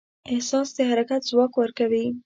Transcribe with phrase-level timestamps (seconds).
[0.31, 2.05] احساس د حرکت ځواک ورکوي.